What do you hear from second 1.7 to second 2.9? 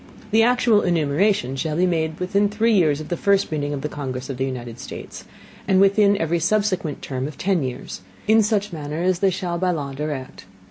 be made within three